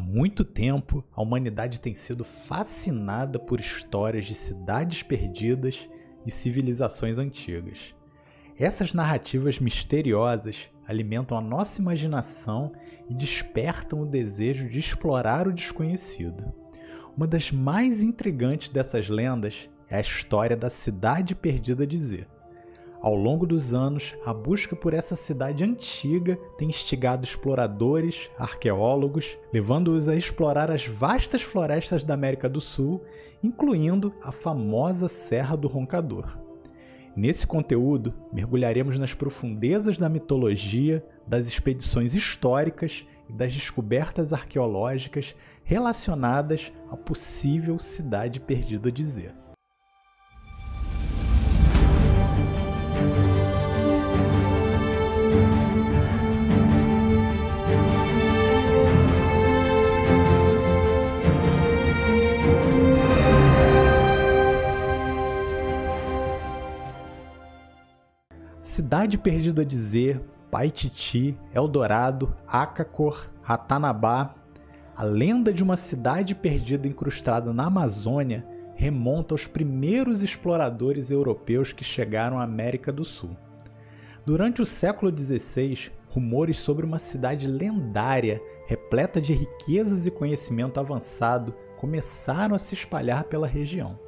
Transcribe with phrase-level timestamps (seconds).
[0.00, 5.88] muito tempo, a humanidade tem sido fascinada por histórias de cidades perdidas
[6.26, 7.94] e civilizações antigas.
[8.58, 12.72] Essas narrativas misteriosas alimentam a nossa imaginação
[13.08, 16.52] e despertam o desejo de explorar o desconhecido.
[17.16, 22.26] Uma das mais intrigantes dessas lendas é a história da Cidade Perdida de Z.
[23.02, 30.06] Ao longo dos anos, a busca por essa cidade antiga tem instigado exploradores, arqueólogos, levando-os
[30.06, 33.02] a explorar as vastas florestas da América do Sul,
[33.42, 36.38] incluindo a famosa Serra do Roncador.
[37.16, 46.70] Nesse conteúdo, mergulharemos nas profundezas da mitologia, das expedições históricas e das descobertas arqueológicas relacionadas
[46.90, 49.49] à possível cidade perdida de Z.
[68.80, 74.34] Cidade Perdida de Z, Paititi, Eldorado, Acacor, Ratanabá.
[74.96, 78.42] A lenda de uma cidade perdida incrustada na Amazônia
[78.74, 83.36] remonta aos primeiros exploradores europeus que chegaram à América do Sul.
[84.24, 91.54] Durante o século XVI, rumores sobre uma cidade lendária, repleta de riquezas e conhecimento avançado,
[91.76, 93.98] começaram a se espalhar pela região.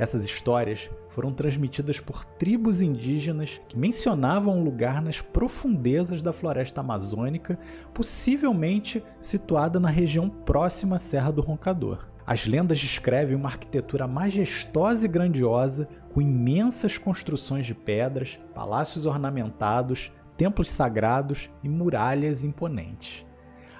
[0.00, 6.80] Essas histórias foram transmitidas por tribos indígenas que mencionavam um lugar nas profundezas da floresta
[6.80, 7.58] amazônica,
[7.92, 12.06] possivelmente situada na região próxima à Serra do Roncador.
[12.26, 20.10] As lendas descrevem uma arquitetura majestosa e grandiosa, com imensas construções de pedras, palácios ornamentados,
[20.34, 23.26] templos sagrados e muralhas imponentes.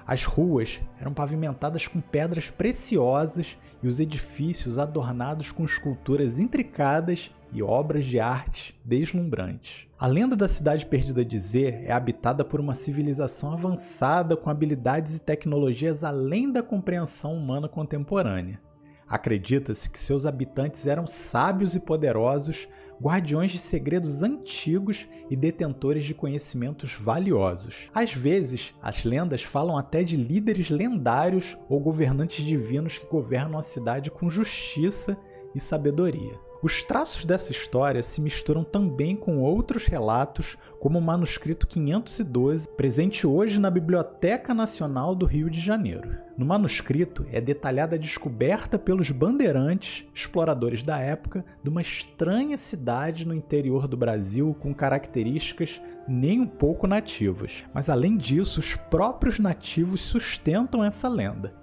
[0.05, 7.61] As ruas eram pavimentadas com pedras preciosas e os edifícios adornados com esculturas intricadas e
[7.61, 9.87] obras de arte deslumbrantes.
[9.99, 15.17] A lenda da cidade perdida de Z é habitada por uma civilização avançada com habilidades
[15.17, 18.59] e tecnologias além da compreensão humana contemporânea.
[19.07, 22.69] Acredita-se que seus habitantes eram sábios e poderosos,
[23.01, 27.89] guardiões de segredos antigos e detentores de conhecimentos valiosos.
[27.93, 33.63] Às vezes, as lendas falam até de líderes lendários ou governantes divinos que governam a
[33.63, 35.17] cidade com justiça
[35.55, 36.50] e sabedoria.
[36.63, 43.25] Os traços dessa história se misturam também com outros relatos, como o manuscrito 512, presente
[43.25, 46.15] hoje na Biblioteca Nacional do Rio de Janeiro.
[46.37, 53.27] No manuscrito é detalhada a descoberta pelos bandeirantes, exploradores da época, de uma estranha cidade
[53.27, 57.63] no interior do Brasil com características nem um pouco nativas.
[57.73, 61.60] Mas além disso, os próprios nativos sustentam essa lenda.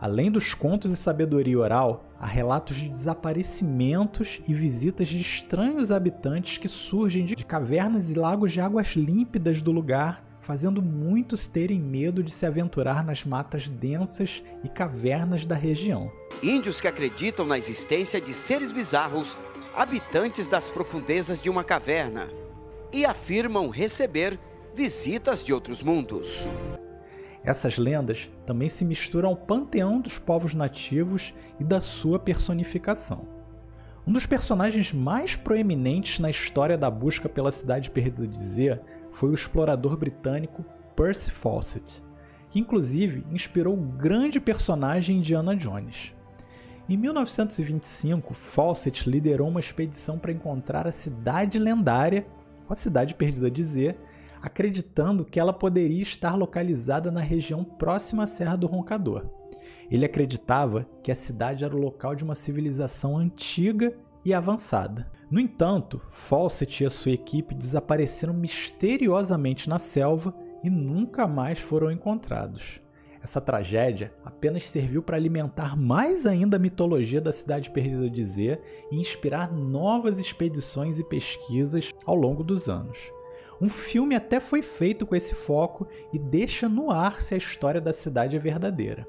[0.00, 6.56] Além dos contos e sabedoria oral, há relatos de desaparecimentos e visitas de estranhos habitantes
[6.56, 12.22] que surgem de cavernas e lagos de águas límpidas do lugar, fazendo muitos terem medo
[12.22, 16.10] de se aventurar nas matas densas e cavernas da região.
[16.42, 19.36] Índios que acreditam na existência de seres bizarros,
[19.76, 22.26] habitantes das profundezas de uma caverna,
[22.90, 24.40] e afirmam receber
[24.74, 26.48] visitas de outros mundos.
[27.42, 33.26] Essas lendas também se misturam ao panteão dos povos nativos e da sua personificação.
[34.06, 38.80] Um dos personagens mais proeminentes na história da busca pela cidade perdida de Z
[39.12, 40.64] foi o explorador britânico
[40.96, 42.02] Percy Fawcett,
[42.50, 46.14] que inclusive inspirou o grande personagem Indiana Jones.
[46.88, 52.26] Em 1925, Fawcett liderou uma expedição para encontrar a cidade lendária,
[52.68, 53.96] a cidade perdida de Z,
[54.42, 59.26] acreditando que ela poderia estar localizada na região próxima à Serra do Roncador.
[59.90, 63.92] Ele acreditava que a cidade era o local de uma civilização antiga
[64.24, 65.10] e avançada.
[65.30, 71.90] No entanto, Fawcett e a sua equipe desapareceram misteriosamente na selva e nunca mais foram
[71.90, 72.80] encontrados.
[73.22, 78.58] Essa tragédia apenas serviu para alimentar mais ainda a mitologia da cidade perdida de Z
[78.90, 82.98] e inspirar novas expedições e pesquisas ao longo dos anos.
[83.60, 87.80] Um filme até foi feito com esse foco e deixa no ar se a história
[87.80, 89.06] da cidade é verdadeira.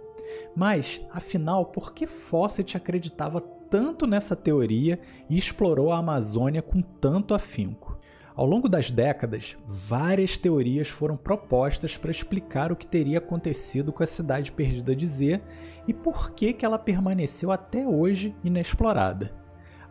[0.53, 4.99] Mas, afinal, por que Fawcett acreditava tanto nessa teoria
[5.29, 7.97] e explorou a Amazônia com tanto afinco?
[8.35, 14.03] Ao longo das décadas, várias teorias foram propostas para explicar o que teria acontecido com
[14.03, 15.41] a cidade perdida de Z
[15.87, 19.40] e por que, que ela permaneceu até hoje inexplorada.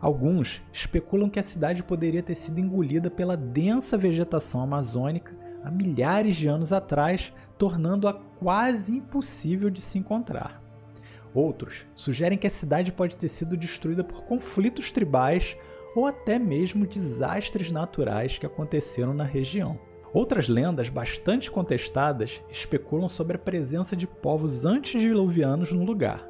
[0.01, 5.31] Alguns especulam que a cidade poderia ter sido engolida pela densa vegetação amazônica
[5.63, 10.59] há milhares de anos atrás, tornando-a quase impossível de se encontrar.
[11.35, 15.55] Outros sugerem que a cidade pode ter sido destruída por conflitos tribais
[15.95, 19.79] ou até mesmo desastres naturais que aconteceram na região.
[20.11, 26.27] Outras lendas bastante contestadas especulam sobre a presença de povos antediluvianos no lugar.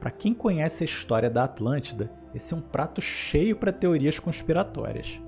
[0.00, 5.20] Para quem conhece a história da Atlântida, esse é um prato cheio para teorias conspiratórias.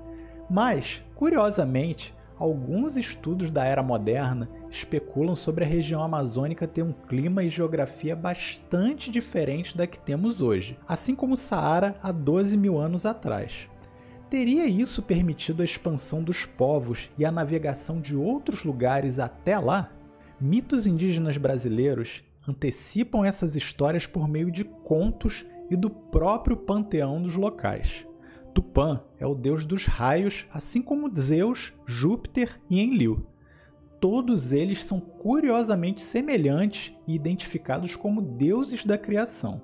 [0.49, 7.43] Mas, curiosamente, alguns estudos da era moderna especulam sobre a região amazônica ter um clima
[7.43, 12.77] e geografia bastante diferentes da que temos hoje, assim como o Saara há 12 mil
[12.77, 13.69] anos atrás.
[14.29, 19.91] Teria isso permitido a expansão dos povos e a navegação de outros lugares até lá?
[20.41, 27.35] Mitos indígenas brasileiros antecipam essas histórias por meio de contos e do próprio panteão dos
[27.35, 28.07] locais.
[28.53, 33.25] Tupã é o deus dos raios, assim como Zeus, Júpiter e Enlil.
[33.99, 39.61] Todos eles são curiosamente semelhantes e identificados como deuses da criação.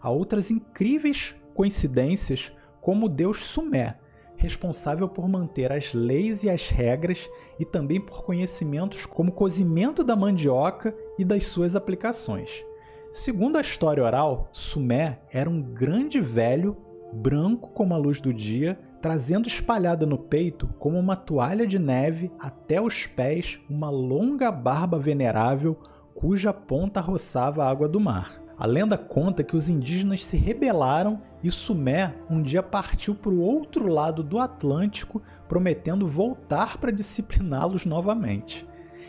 [0.00, 3.98] Há outras incríveis coincidências como o deus Sumé,
[4.36, 10.16] responsável por manter as leis e as regras e também por conhecimentos como cozimento da
[10.16, 12.64] mandioca e das suas aplicações.
[13.12, 16.78] Segundo a história oral, Sumé era um grande velho,
[17.12, 22.32] branco como a luz do dia, trazendo espalhada no peito, como uma toalha de neve,
[22.40, 25.78] até os pés uma longa barba venerável
[26.14, 28.40] cuja ponta roçava a água do mar.
[28.56, 33.42] A lenda conta que os indígenas se rebelaram e Sumé um dia partiu para o
[33.42, 38.66] outro lado do Atlântico, prometendo voltar para discipliná-los novamente.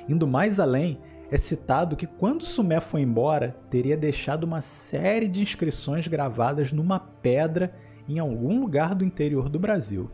[0.09, 0.99] Indo mais além,
[1.33, 6.99] é citado que quando Sumé foi embora, teria deixado uma série de inscrições gravadas numa
[6.99, 7.73] pedra
[8.07, 10.11] em algum lugar do interior do Brasil.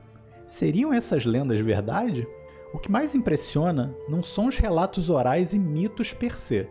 [0.47, 2.25] Seriam essas lendas verdade?
[2.73, 6.69] O que mais impressiona não são os relatos orais e mitos per se,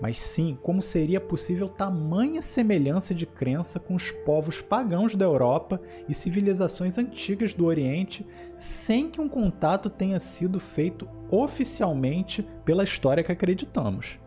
[0.00, 5.80] mas sim como seria possível tamanha semelhança de crença com os povos pagãos da Europa
[6.08, 13.24] e civilizações antigas do Oriente, sem que um contato tenha sido feito oficialmente pela história
[13.24, 14.18] que acreditamos.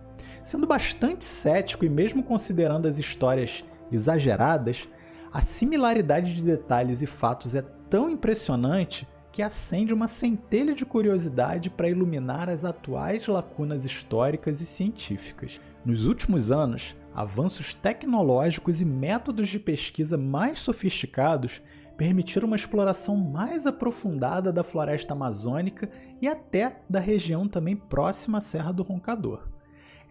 [0.44, 4.88] Sendo bastante cético e mesmo considerando as histórias exageradas,
[5.32, 11.70] a similaridade de detalhes e fatos é tão impressionante que acende uma centelha de curiosidade
[11.70, 15.62] para iluminar as atuais lacunas históricas e científicas.
[15.86, 21.62] Nos últimos anos, avanços tecnológicos e métodos de pesquisa mais sofisticados
[21.98, 25.90] permitiram uma exploração mais aprofundada da floresta amazônica
[26.22, 29.48] e até da região também próxima à Serra do Roncador.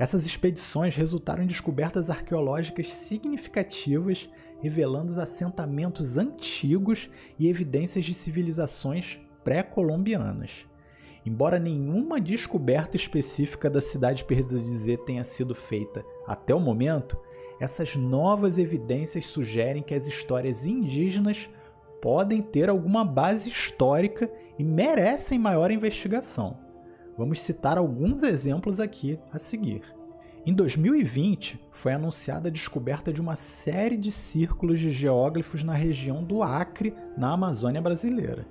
[0.00, 4.30] Essas expedições resultaram em descobertas arqueológicas significativas
[4.62, 10.66] revelando os assentamentos antigos e evidências de civilizações pré-colombianas.
[11.26, 17.20] Embora nenhuma descoberta específica da cidade perdida de Z tenha sido feita até o momento,
[17.60, 21.50] essas novas evidências sugerem que as histórias indígenas
[22.00, 26.69] podem ter alguma base histórica e merecem maior investigação.
[27.20, 29.82] Vamos citar alguns exemplos aqui a seguir.
[30.46, 36.24] Em 2020, foi anunciada a descoberta de uma série de círculos de geóglifos na região
[36.24, 38.46] do Acre, na Amazônia brasileira.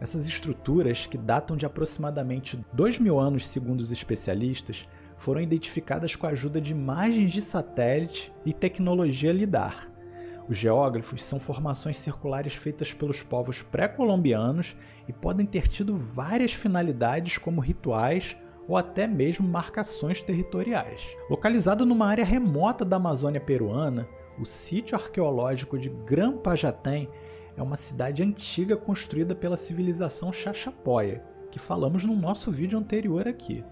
[0.00, 4.86] Essas estruturas, que datam de aproximadamente 2 mil anos segundo os especialistas,
[5.16, 9.90] foram identificadas com a ajuda de imagens de satélite e tecnologia LIDAR.
[10.48, 14.76] Os geóglifos são formações circulares feitas pelos povos pré-colombianos
[15.08, 18.36] e podem ter tido várias finalidades como rituais
[18.68, 21.16] ou até mesmo marcações territoriais.
[21.30, 24.06] Localizado numa área remota da Amazônia peruana,
[24.38, 27.08] o sítio arqueológico de Gran Pajatem
[27.56, 33.64] é uma cidade antiga construída pela civilização Chachapoya, que falamos no nosso vídeo anterior aqui.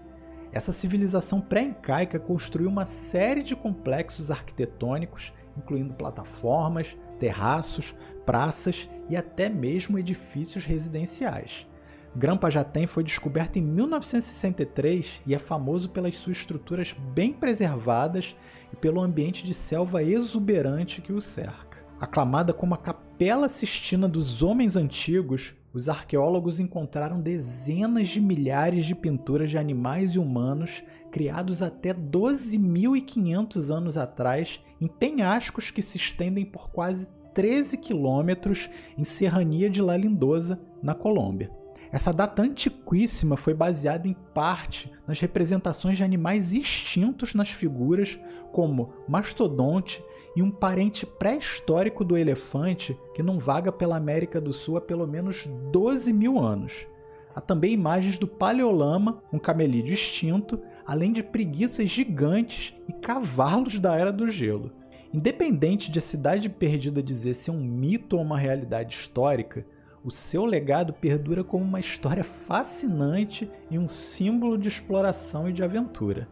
[0.51, 7.95] Essa civilização pré-incaica construiu uma série de complexos arquitetônicos, incluindo plataformas, terraços,
[8.25, 11.67] praças e até mesmo edifícios residenciais.
[12.15, 18.35] Grampa Jatem foi descoberto em 1963 e é famoso pelas suas estruturas bem preservadas
[18.71, 21.83] e pelo ambiente de selva exuberante que o cerca.
[21.99, 28.93] Aclamada como a Capela Sistina dos Homens Antigos, os arqueólogos encontraram dezenas de milhares de
[28.93, 36.45] pinturas de animais e humanos criados até 12.500 anos atrás em penhascos que se estendem
[36.45, 41.51] por quase 13 quilômetros em Serrania de La Lindosa, na Colômbia.
[41.91, 48.19] Essa data antiquíssima foi baseada em parte nas representações de animais extintos nas figuras,
[48.51, 50.03] como mastodonte
[50.35, 55.07] e um parente pré-histórico do elefante que não vaga pela América do Sul há pelo
[55.07, 56.87] menos 12 mil anos.
[57.35, 63.95] Há também imagens do Paleolama, um camelídeo extinto, além de preguiças gigantes e cavalos da
[63.95, 64.71] Era do Gelo.
[65.11, 69.65] Independente de a Cidade Perdida dizer ser um mito ou uma realidade histórica,
[70.03, 75.63] o seu legado perdura como uma história fascinante e um símbolo de exploração e de
[75.63, 76.27] aventura.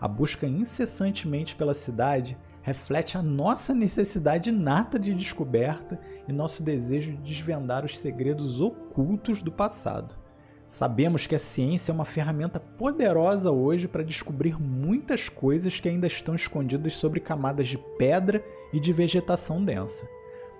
[0.00, 7.12] A busca incessantemente pela cidade reflete a nossa necessidade inata de descoberta e nosso desejo
[7.12, 10.18] de desvendar os segredos ocultos do passado.
[10.66, 16.06] Sabemos que a ciência é uma ferramenta poderosa hoje para descobrir muitas coisas que ainda
[16.06, 20.08] estão escondidas sobre camadas de pedra e de vegetação densa.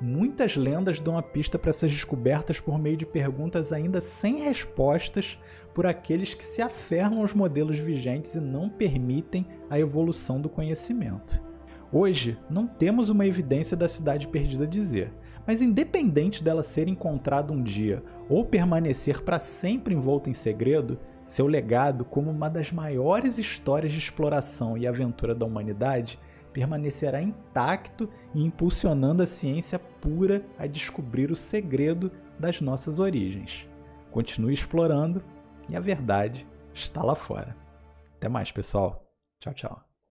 [0.01, 5.39] Muitas lendas dão a pista para essas descobertas por meio de perguntas ainda sem respostas
[5.75, 11.50] por aqueles que se aferram aos modelos vigentes e não permitem a evolução do conhecimento.
[11.93, 15.13] Hoje, não temos uma evidência da cidade perdida dizer,
[15.47, 21.47] mas independente dela ser encontrada um dia ou permanecer para sempre envolta em segredo, seu
[21.47, 26.19] legado como uma das maiores histórias de exploração e aventura da humanidade
[26.53, 33.69] permanecerá intacto e impulsionando a ciência pura a descobrir o segredo das nossas origens.
[34.11, 35.23] Continue explorando
[35.69, 37.57] e a verdade está lá fora.
[38.17, 39.05] Até mais, pessoal.
[39.41, 39.90] Tchau, tchau.